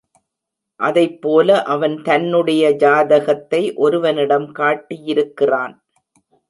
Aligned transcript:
அதைப்போல 0.79 1.49
அவன் 1.65 2.01
தன்னுடைய 2.01 2.71
ஜாதகத்தை 2.75 3.61
ஒருவனிடம் 3.75 4.49
காட்டியிருக்கிறான். 4.53 5.75